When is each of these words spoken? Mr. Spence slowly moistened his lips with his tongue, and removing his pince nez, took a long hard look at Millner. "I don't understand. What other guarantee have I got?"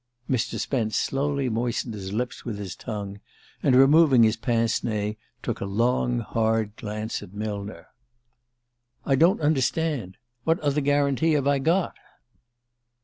Mr. 0.27 0.59
Spence 0.59 0.97
slowly 0.97 1.47
moistened 1.47 1.93
his 1.93 2.11
lips 2.11 2.43
with 2.43 2.57
his 2.57 2.75
tongue, 2.75 3.19
and 3.61 3.75
removing 3.75 4.23
his 4.23 4.35
pince 4.35 4.83
nez, 4.83 5.13
took 5.43 5.61
a 5.61 5.65
long 5.65 6.21
hard 6.21 6.71
look 6.81 7.21
at 7.21 7.33
Millner. 7.35 7.85
"I 9.05 9.13
don't 9.13 9.41
understand. 9.41 10.17
What 10.43 10.59
other 10.61 10.81
guarantee 10.81 11.33
have 11.33 11.45
I 11.45 11.59
got?" 11.59 11.95